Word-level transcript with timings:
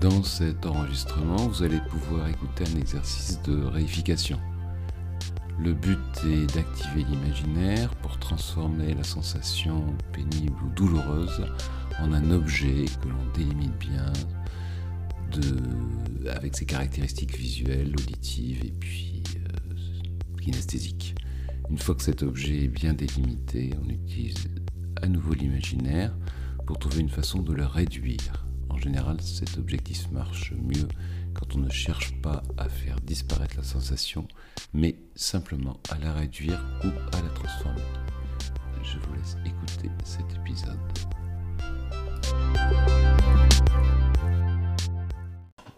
Dans 0.00 0.22
cet 0.22 0.64
enregistrement, 0.64 1.48
vous 1.48 1.62
allez 1.62 1.80
pouvoir 1.90 2.26
écouter 2.26 2.64
un 2.72 2.78
exercice 2.78 3.38
de 3.42 3.64
réification. 3.64 4.40
Le 5.62 5.74
but 5.74 5.98
est 6.24 6.46
d'activer 6.54 7.04
l'imaginaire 7.04 7.94
pour 7.96 8.18
transformer 8.18 8.94
la 8.94 9.04
sensation 9.04 9.94
pénible 10.14 10.56
ou 10.64 10.70
douloureuse 10.70 11.44
en 11.98 12.14
un 12.14 12.30
objet 12.30 12.86
que 13.02 13.08
l'on 13.08 13.32
délimite 13.34 13.76
bien 13.76 14.10
avec 16.30 16.56
ses 16.56 16.64
caractéristiques 16.64 17.36
visuelles, 17.36 17.92
auditives 17.92 18.64
et 18.64 18.72
puis 18.72 19.22
euh, 19.36 20.40
kinesthésiques. 20.40 21.14
Une 21.68 21.78
fois 21.78 21.94
que 21.94 22.02
cet 22.02 22.22
objet 22.22 22.64
est 22.64 22.68
bien 22.68 22.94
délimité, 22.94 23.74
on 23.84 23.88
utilise 23.90 24.48
à 25.02 25.08
nouveau 25.08 25.34
l'imaginaire 25.34 26.16
pour 26.66 26.78
trouver 26.78 27.00
une 27.00 27.10
façon 27.10 27.42
de 27.42 27.52
le 27.52 27.66
réduire. 27.66 28.46
En 28.70 28.78
général, 28.78 29.20
cet 29.20 29.58
objectif 29.58 30.10
marche 30.10 30.52
mieux 30.52 30.88
quand 31.34 31.54
on 31.54 31.58
ne 31.58 31.70
cherche 31.70 32.14
pas 32.22 32.42
à 32.56 32.68
faire 32.68 32.96
disparaître 33.00 33.56
la 33.56 33.62
sensation, 33.62 34.26
mais 34.72 34.96
simplement 35.14 35.76
à 35.90 35.98
la 35.98 36.12
réduire 36.12 36.64
ou 36.84 36.88
à 36.88 37.22
la 37.22 37.28
transformer. 37.30 37.82
Je 38.82 38.98
vous 38.98 39.14
laisse 39.14 39.36
écouter 39.44 39.90
cet 40.04 40.24
épisode. 40.36 40.78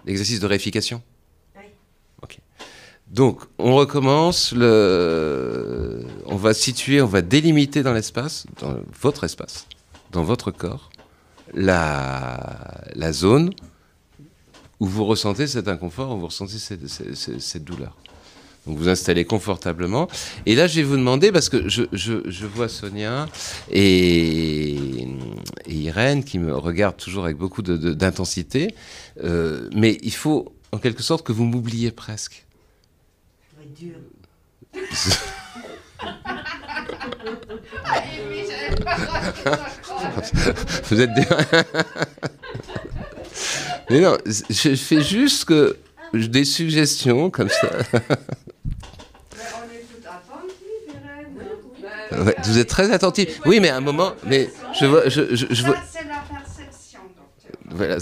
L'exercice 0.04 0.40
de 0.40 0.46
réification? 0.46 1.02
Oui. 1.56 1.64
Ok. 2.22 2.38
Donc, 3.08 3.42
on 3.58 3.74
recommence. 3.74 4.52
Le... 4.52 6.04
On 6.26 6.36
va 6.36 6.54
situer, 6.54 7.02
on 7.02 7.06
va 7.06 7.22
délimiter 7.22 7.82
dans 7.82 7.92
l'espace, 7.92 8.46
dans 8.60 8.76
votre 9.00 9.24
espace, 9.24 9.66
dans 10.12 10.22
votre 10.22 10.50
corps, 10.50 10.90
la, 11.54 12.82
la 12.94 13.12
zone 13.12 13.50
où 14.80 14.86
vous 14.86 15.04
ressentez 15.04 15.46
cet 15.46 15.68
inconfort, 15.68 16.16
où 16.16 16.20
vous 16.20 16.26
ressentez 16.26 16.58
cette, 16.58 16.88
cette, 16.88 17.40
cette 17.40 17.64
douleur. 17.64 17.96
Donc 18.66 18.78
vous 18.78 18.88
installez 18.88 19.24
confortablement. 19.24 20.08
Et 20.46 20.54
là, 20.54 20.66
je 20.66 20.76
vais 20.76 20.82
vous 20.82 20.96
demander, 20.96 21.32
parce 21.32 21.48
que 21.48 21.68
je, 21.68 21.82
je, 21.92 22.28
je 22.28 22.46
vois 22.46 22.68
Sonia 22.68 23.26
et, 23.70 24.74
et, 25.66 25.74
Irène 25.74 26.22
qui 26.24 26.38
me 26.38 26.56
regardent 26.56 26.96
toujours 26.96 27.24
avec 27.24 27.36
beaucoup 27.36 27.62
d'intensité, 27.62 28.74
euh, 29.24 29.68
mais 29.74 29.98
il 30.02 30.14
faut 30.14 30.52
en 30.70 30.78
quelque 30.78 31.02
sorte 31.02 31.24
que 31.24 31.32
vous 31.32 31.44
m'oubliez 31.44 31.90
presque. 31.90 32.44
Ça 33.50 33.56
va 33.58 33.64
être 33.64 33.74
dur. 33.74 33.96
vous 40.84 41.00
êtes 41.00 41.14
des... 41.14 41.24
mais 43.90 44.00
non, 44.00 44.18
je 44.26 44.74
fais 44.74 45.02
juste 45.02 45.44
que 45.46 45.76
des 46.12 46.44
suggestions 46.44 47.30
comme 47.30 47.48
ça. 47.48 47.68
Ouais, 52.12 52.36
vous 52.44 52.58
êtes 52.58 52.68
très 52.68 52.92
attentif. 52.92 53.40
Oui, 53.46 53.58
mais 53.60 53.70
à 53.70 53.76
un 53.76 53.80
moment, 53.80 54.12
mais 54.24 54.50
je 54.78 54.84
vois, 54.84 55.08
je, 55.08 55.34
je, 55.34 55.46
je 55.48 55.64
vois. 55.64 55.76
C'est 55.90 56.06
la 56.06 56.22
perception, 56.28 57.00
docteur. 57.16 57.52
Voilà, 57.70 57.96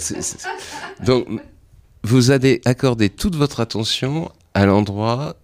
donc 1.05 1.27
vous 2.03 2.31
allez 2.31 2.61
accorder 2.65 3.09
toute 3.09 3.35
votre 3.35 3.61
attention 3.61 4.29
à 4.53 4.65
l'endroit 4.65 5.37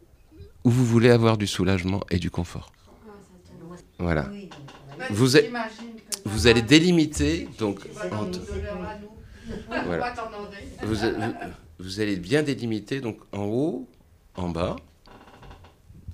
où 0.65 0.69
vous 0.69 0.85
voulez 0.85 1.09
avoir 1.09 1.38
du 1.38 1.47
soulagement 1.47 2.02
et 2.11 2.19
du 2.19 2.30
confort. 2.30 2.71
Voilà. 3.99 4.27
Oui. 4.31 4.49
Vous 5.11 5.37
êtes- 5.37 5.51
Vous 6.25 6.47
allez 6.47 6.61
délimiter, 6.61 7.47
donc 7.57 7.79
entre- 8.11 8.39
Voilà. 9.85 10.13
vous, 10.83 10.95
vous- 10.95 11.33
vous 11.79 11.99
allez 12.01 12.15
bien 12.17 12.43
délimiter 12.43 12.99
donc 13.01 13.19
en 13.31 13.43
haut, 13.45 13.87
en 14.35 14.49
bas, 14.49 14.75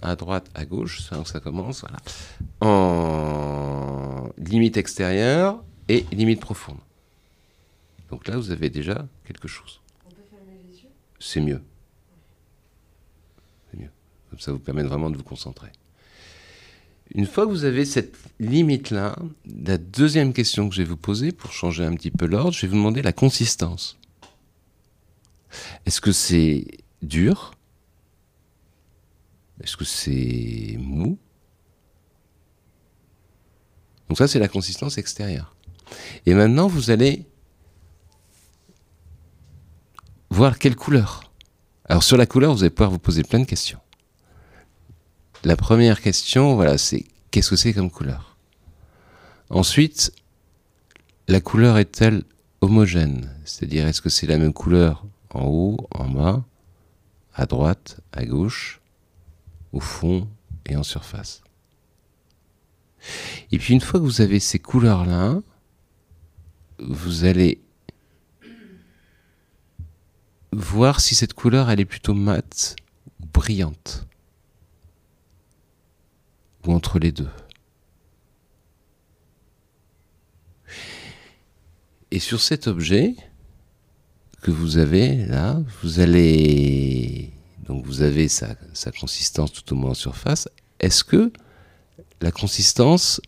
à 0.02 0.16
droite, 0.16 0.50
à 0.54 0.66
gauche, 0.66 1.02
c'est 1.02 1.16
là 1.16 1.22
où 1.22 1.26
ça 1.26 1.40
commence, 1.40 1.82
voilà. 1.82 1.98
En 2.62 4.30
limite 4.38 4.78
extérieure 4.78 5.64
et 5.88 6.06
limite 6.12 6.42
profonde. 6.42 6.78
Donc 8.10 8.28
là, 8.28 8.38
vous 8.38 8.52
avez 8.52 8.70
déjà 8.70 9.08
quelque 9.26 9.48
chose. 9.48 9.82
C'est 11.20 11.42
mieux. 11.42 11.62
C'est 13.72 13.80
mieux. 13.80 13.90
Comme 14.30 14.40
ça 14.40 14.52
vous 14.52 14.60
permet 14.60 14.84
vraiment 14.84 15.10
de 15.10 15.18
vous 15.18 15.24
concentrer. 15.24 15.70
Une 17.12 17.26
fois 17.26 17.46
que 17.46 17.52
vous 17.52 17.66
avez 17.66 17.86
cette 17.86 18.18
limite-là, 18.40 19.16
la 19.46 19.78
deuxième 19.78 20.34
question 20.34 20.68
que 20.70 20.76
je 20.76 20.82
vais 20.82 20.88
vous 20.88 20.98
poser, 20.98 21.32
pour 21.32 21.52
changer 21.52 21.86
un 21.86 21.94
petit 21.96 22.12
peu 22.12 22.26
l'ordre, 22.26 22.54
je 22.54 22.62
vais 22.62 22.68
vous 22.68 22.76
demander 22.76 23.02
la 23.02 23.14
consistance. 23.14 24.00
Est-ce 25.86 26.02
que 26.02 26.12
c'est 26.12 26.66
dur? 27.02 27.54
Est-ce 29.62 29.78
que 29.78 29.86
c'est 29.86 30.78
mou? 30.80 31.20
Donc 34.10 34.18
ça, 34.18 34.28
c'est 34.28 34.40
la 34.40 34.48
consistance 34.48 34.98
extérieure. 34.98 35.56
Et 36.26 36.34
maintenant, 36.34 36.68
vous 36.68 36.90
allez 36.90 37.26
voir 40.30 40.58
quelle 40.58 40.76
couleur. 40.76 41.32
Alors 41.86 42.04
sur 42.04 42.18
la 42.18 42.26
couleur, 42.26 42.54
vous 42.54 42.64
allez 42.64 42.72
pouvoir 42.72 42.90
vous 42.90 43.00
poser 43.00 43.24
plein 43.24 43.40
de 43.40 43.46
questions. 43.46 43.80
La 45.46 45.58
première 45.58 46.00
question, 46.00 46.56
voilà, 46.56 46.78
c'est 46.78 47.06
qu'est-ce 47.30 47.50
que 47.50 47.56
c'est 47.58 47.74
comme 47.74 47.92
couleur? 47.92 48.38
Ensuite, 49.50 50.14
la 51.28 51.42
couleur 51.42 51.78
est-elle 51.78 52.24
homogène? 52.62 53.30
C'est-à-dire, 53.44 53.86
est-ce 53.86 54.02
que 54.02 54.08
c'est 54.08 54.26
la 54.26 54.38
même 54.38 54.54
couleur 54.54 55.06
en 55.32 55.44
haut, 55.44 55.78
en 55.92 56.08
bas, 56.08 56.46
à 57.34 57.46
droite, 57.46 58.00
à 58.14 58.24
gauche, 58.24 58.80
au 59.74 59.82
fond 59.82 60.30
et 60.66 60.78
en 60.78 60.84
surface? 60.84 61.42
Et 63.52 63.58
puis 63.58 63.74
une 63.74 63.82
fois 63.82 64.00
que 64.00 64.06
vous 64.06 64.22
avez 64.22 64.40
ces 64.40 64.60
couleurs-là, 64.60 65.42
vous 66.80 67.26
allez 67.26 67.60
voir 70.54 71.02
si 71.02 71.16
cette 71.16 71.34
couleur 71.34 71.70
est 71.70 71.84
plutôt 71.84 72.14
mate 72.14 72.78
ou 73.22 73.26
brillante 73.26 74.08
ou 76.66 76.74
entre 76.74 77.00
les 77.00 77.12
deux. 77.12 77.30
Et 82.12 82.20
sur 82.20 82.42
cet 82.42 82.68
objet 82.68 83.16
que 84.42 84.52
vous 84.52 84.78
avez 84.78 85.26
là, 85.26 85.62
vous 85.82 86.00
allez 86.00 87.34
donc 87.64 87.86
vous 87.86 88.02
avez 88.02 88.28
sa, 88.28 88.56
sa 88.74 88.92
consistance 88.92 89.52
tout 89.54 89.74
au 89.74 89.76
moins 89.76 89.92
en 89.92 89.96
surface. 89.96 90.50
Est-ce 90.80 91.04
que 91.04 91.32
la 92.22 92.32
consistance 92.32 93.22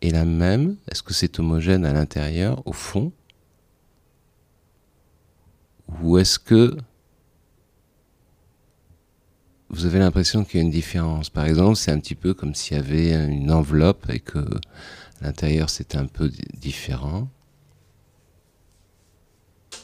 est 0.00 0.10
la 0.10 0.24
même? 0.24 0.76
Est-ce 0.90 1.02
que 1.02 1.12
c'est 1.12 1.38
homogène 1.38 1.84
à 1.84 1.92
l'intérieur, 1.92 2.66
au 2.66 2.72
fond? 2.72 3.12
Ou 6.02 6.18
est-ce 6.18 6.38
que 6.38 6.76
vous 9.70 9.86
avez 9.86 9.98
l'impression 10.00 10.44
qu'il 10.44 10.58
y 10.58 10.62
a 10.62 10.64
une 10.64 10.70
différence 10.70 11.30
Par 11.30 11.44
exemple, 11.46 11.76
c'est 11.76 11.92
un 11.92 12.00
petit 12.00 12.14
peu 12.16 12.34
comme 12.34 12.54
s'il 12.54 12.76
y 12.76 12.80
avait 12.80 13.12
une 13.26 13.50
enveloppe 13.52 14.10
et 14.10 14.20
que 14.20 14.44
l'intérieur 15.20 15.70
c'était 15.70 15.98
un 15.98 16.06
peu 16.06 16.28
di- 16.28 16.42
différent. 16.54 17.28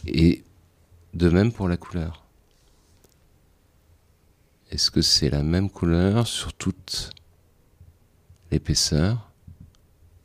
Et 0.07 0.43
de 1.15 1.29
même 1.29 1.53
pour 1.53 1.69
la 1.69 1.77
couleur. 1.77 2.25
Est-ce 4.71 4.91
que 4.91 5.03
c'est 5.03 5.31
la 5.31 5.43
même 5.43 5.71
couleur 5.71 6.27
sur 6.27 6.53
toute 6.53 7.11
l'épaisseur 8.51 9.31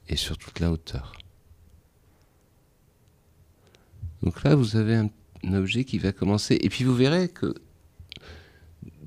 et 0.09 0.16
sur 0.16 0.38
toute 0.38 0.59
la 0.59 0.72
hauteur? 0.72 1.13
Donc 4.23 4.43
là, 4.43 4.55
vous 4.55 4.75
avez 4.75 4.96
un 4.96 5.09
objet 5.53 5.84
qui 5.84 5.97
va 5.99 6.11
commencer. 6.11 6.57
Et 6.61 6.69
puis 6.69 6.84
vous 6.84 6.96
verrez 6.96 7.29
que 7.29 7.55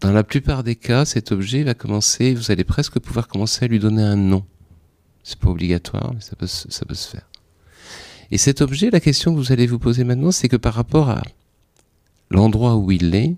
dans 0.05 0.13
la 0.13 0.23
plupart 0.23 0.65
des 0.65 0.77
cas, 0.77 1.07
cet 1.07 1.33
objet 1.33 1.63
va 1.63 1.73
commencer, 1.73 2.35
vous 2.35 2.51
allez 2.51 2.65
presque 2.65 2.99
pouvoir 2.99 3.27
commencer 3.27 3.65
à 3.65 3.69
lui 3.69 3.79
donner 3.79 4.03
un 4.03 4.17
nom. 4.17 4.45
C'est 5.23 5.39
pas 5.39 5.49
obligatoire, 5.49 6.13
mais 6.13 6.21
ça 6.21 6.37
peut, 6.37 6.47
ça 6.47 6.85
peut 6.85 6.95
se 6.95 7.09
faire. 7.09 7.27
Et 8.31 8.37
cet 8.37 8.61
objet, 8.61 8.91
la 8.91 9.01
question 9.01 9.33
que 9.33 9.39
vous 9.39 9.51
allez 9.51 9.67
vous 9.67 9.79
poser 9.79 10.05
maintenant, 10.05 10.31
c'est 10.31 10.51
que 10.51 10.59
par 10.59 10.75
rapport 10.75 11.09
à 11.09 11.23
l'endroit 12.31 12.77
où 12.77 12.91
il 12.91 13.15
est, 13.15 13.35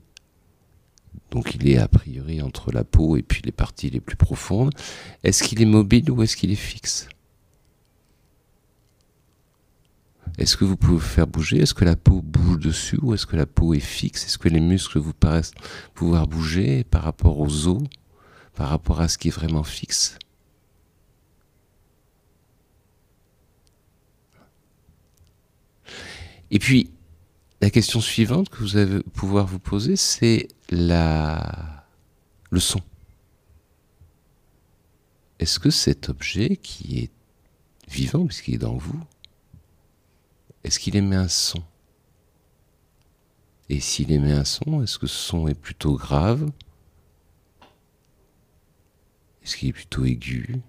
donc 1.30 1.54
il 1.54 1.68
est 1.68 1.78
a 1.78 1.86
priori 1.86 2.42
entre 2.42 2.72
la 2.72 2.82
peau 2.82 3.16
et 3.16 3.22
puis 3.22 3.42
les 3.44 3.52
parties 3.52 3.90
les 3.90 4.00
plus 4.00 4.16
profondes, 4.16 4.74
est-ce 5.22 5.44
qu'il 5.44 5.62
est 5.62 5.66
mobile 5.66 6.10
ou 6.10 6.20
est-ce 6.24 6.36
qu'il 6.36 6.50
est 6.50 6.56
fixe? 6.56 7.08
Est-ce 10.38 10.56
que 10.56 10.64
vous 10.64 10.76
pouvez 10.76 11.00
faire 11.00 11.26
bouger? 11.26 11.58
Est-ce 11.58 11.74
que 11.74 11.84
la 11.84 11.96
peau 11.96 12.20
bouge 12.22 12.58
dessus 12.58 12.98
ou 13.02 13.14
est-ce 13.14 13.26
que 13.26 13.36
la 13.36 13.46
peau 13.46 13.74
est 13.74 13.80
fixe? 13.80 14.26
Est-ce 14.26 14.38
que 14.38 14.48
les 14.48 14.60
muscles 14.60 14.98
vous 14.98 15.14
paraissent 15.14 15.52
pouvoir 15.94 16.26
bouger 16.26 16.84
par 16.84 17.02
rapport 17.02 17.38
aux 17.38 17.66
os, 17.68 17.82
par 18.54 18.68
rapport 18.68 19.00
à 19.00 19.08
ce 19.08 19.18
qui 19.18 19.28
est 19.28 19.30
vraiment 19.30 19.64
fixe? 19.64 20.18
Et 26.50 26.58
puis, 26.58 26.90
la 27.60 27.70
question 27.70 28.00
suivante 28.00 28.50
que 28.50 28.58
vous 28.58 28.76
allez 28.76 29.02
pouvoir 29.14 29.46
vous 29.46 29.58
poser, 29.58 29.96
c'est 29.96 30.48
la... 30.70 31.86
le 32.50 32.60
son. 32.60 32.80
Est-ce 35.38 35.58
que 35.58 35.70
cet 35.70 36.08
objet 36.08 36.56
qui 36.56 37.00
est 37.00 37.10
vivant, 37.88 38.26
puisqu'il 38.26 38.54
est 38.54 38.58
dans 38.58 38.76
vous, 38.76 39.00
est-ce 40.66 40.80
qu'il 40.80 40.96
émet 40.96 41.14
un 41.14 41.28
son? 41.28 41.62
Et 43.68 43.78
s'il 43.78 44.10
émet 44.10 44.32
un 44.32 44.44
son, 44.44 44.82
est-ce 44.82 44.98
que 44.98 45.06
ce 45.06 45.16
son 45.16 45.46
est 45.46 45.54
plutôt 45.54 45.94
grave? 45.94 46.50
Est-ce 49.44 49.56
qu'il 49.56 49.68
est 49.68 49.72
plutôt 49.72 50.04
aigu? 50.04 50.60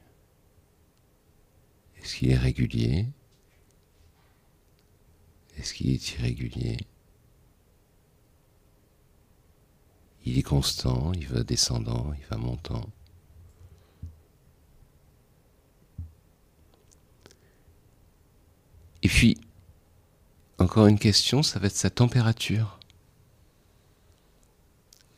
Est-ce 1.97 2.15
qu'il 2.15 2.29
est 2.29 2.37
régulier? 2.37 3.07
Est-ce 5.57 5.73
qu'il 5.73 5.89
est 5.89 6.11
irrégulier? 6.13 6.77
Il 10.25 10.37
est 10.37 10.43
constant, 10.43 11.11
il 11.13 11.25
va 11.27 11.41
descendant, 11.41 12.13
il 12.13 12.25
va 12.27 12.37
montant. 12.37 12.87
Et 19.01 19.07
puis, 19.07 19.37
encore 20.57 20.87
une 20.87 20.99
question, 20.99 21.43
ça 21.43 21.59
va 21.59 21.67
être 21.67 21.75
sa 21.75 21.89
température. 21.89 22.79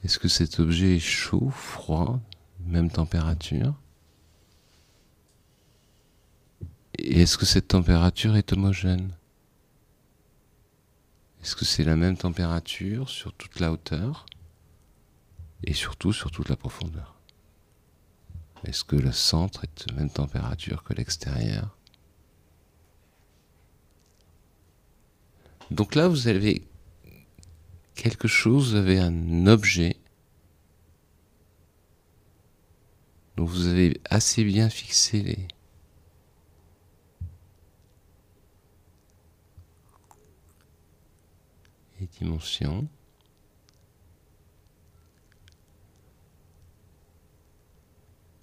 Est-ce 0.03 0.19
que 0.19 0.27
cet 0.27 0.59
objet 0.59 0.95
est 0.95 0.99
chaud, 0.99 1.49
froid, 1.49 2.19
même 2.65 2.89
température? 2.89 3.73
Et 6.97 7.21
est-ce 7.21 7.37
que 7.37 7.45
cette 7.45 7.69
température 7.69 8.35
est 8.35 8.51
homogène? 8.53 9.13
Est-ce 11.41 11.55
que 11.55 11.65
c'est 11.65 11.85
la 11.85 11.95
même 11.95 12.17
température 12.17 13.09
sur 13.09 13.33
toute 13.33 13.59
la 13.59 13.71
hauteur 13.71 14.25
et 15.63 15.73
surtout 15.73 16.11
sur 16.11 16.31
toute 16.31 16.49
la 16.49 16.57
profondeur? 16.57 17.15
Est-ce 18.65 18.83
que 18.83 18.97
le 18.97 19.13
centre 19.13 19.63
est 19.63 19.87
de 19.87 19.95
même 19.95 20.09
température 20.09 20.83
que 20.83 20.93
l'extérieur? 20.93 21.78
Donc 25.71 25.95
là, 25.95 26.07
vous 26.07 26.27
avez 26.27 26.63
quelque 27.95 28.27
chose, 28.27 28.71
vous 28.71 28.75
avez 28.77 28.99
un 28.99 29.45
objet 29.47 29.97
dont 33.37 33.45
vous 33.45 33.67
avez 33.67 33.99
assez 34.09 34.43
bien 34.43 34.69
fixé 34.69 35.47
les 41.99 42.07
dimensions. 42.19 42.87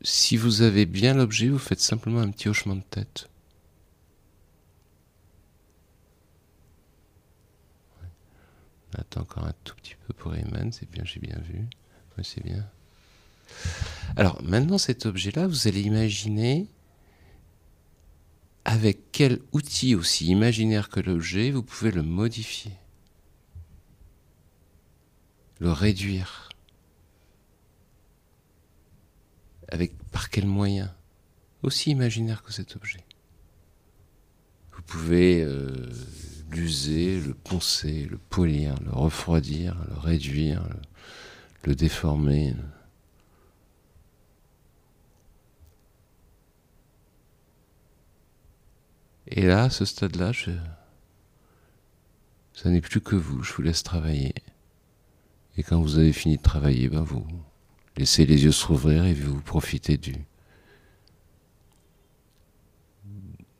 Si 0.02 0.37
vous 0.37 0.62
avez 0.62 0.87
bien 0.87 1.14
l'objet, 1.14 1.49
vous 1.49 1.58
faites 1.58 1.81
simplement 1.81 2.20
un 2.20 2.31
petit 2.31 2.49
hochement 2.49 2.76
de 2.76 2.82
tête. 2.82 3.28
Attends 8.94 9.22
encore 9.22 9.44
un 9.44 9.54
tout 9.64 9.74
petit 9.76 9.94
peu 10.06 10.14
pour 10.14 10.34
Eman, 10.34 10.72
c'est 10.72 10.90
bien, 10.90 11.04
j'ai 11.04 11.20
bien 11.20 11.38
vu. 11.40 11.66
Oui, 12.16 12.24
c'est 12.24 12.42
bien. 12.42 12.64
Alors 14.16 14.42
maintenant 14.42 14.78
cet 14.78 15.06
objet-là, 15.06 15.46
vous 15.46 15.68
allez 15.68 15.82
imaginer 15.82 16.68
avec 18.64 19.12
quel 19.12 19.40
outil 19.52 19.94
aussi 19.94 20.26
imaginaire 20.26 20.88
que 20.88 20.98
l'objet, 21.00 21.50
vous 21.50 21.62
pouvez 21.62 21.92
le 21.92 22.02
modifier, 22.02 22.72
le 25.60 25.70
réduire. 25.70 26.48
Avec 29.68 29.96
par 30.10 30.30
quel 30.30 30.46
moyen? 30.46 30.94
Aussi 31.62 31.90
imaginaire 31.90 32.42
que 32.42 32.52
cet 32.52 32.76
objet. 32.76 33.04
Vous 34.72 34.82
pouvez 34.82 35.42
euh, 35.42 35.90
l'user, 36.50 37.20
le 37.20 37.34
poncer, 37.34 38.06
le 38.06 38.19
polir, 38.19 38.75
le 38.82 38.90
refroidir, 38.90 39.76
le 39.88 39.98
réduire, 39.98 40.62
le, 41.64 41.75
déformer. 41.75 42.54
Et 49.26 49.43
là, 49.43 49.64
à 49.64 49.70
ce 49.70 49.84
stade-là, 49.84 50.31
je... 50.31 50.52
ça 52.54 52.70
n'est 52.70 52.81
plus 52.81 53.00
que 53.00 53.16
vous, 53.16 53.42
je 53.42 53.52
vous 53.52 53.62
laisse 53.62 53.82
travailler. 53.82 54.34
Et 55.56 55.64
quand 55.64 55.81
vous 55.81 55.99
avez 55.99 56.12
fini 56.12 56.37
de 56.37 56.42
travailler, 56.42 56.88
ben 56.88 57.02
vous 57.02 57.26
laissez 57.96 58.26
les 58.26 58.44
yeux 58.44 58.52
s'ouvrir 58.52 59.04
et 59.06 59.14
vous 59.14 59.40
profitez 59.40 59.96
du, 59.96 60.14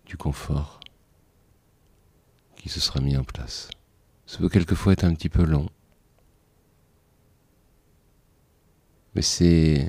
du 0.05 0.17
confort 0.17 0.79
qui 2.67 2.73
se 2.73 2.81
sera 2.81 2.99
mis 3.01 3.17
en 3.17 3.23
place. 3.23 3.71
Ça 4.27 4.39
peut 4.39 4.49
quelquefois 4.49 4.95
être 4.95 5.05
un 5.05 5.15
petit 5.15 5.29
peu 5.29 5.45
long, 5.45 5.69
mais 9.15 9.23
c'est 9.23 9.87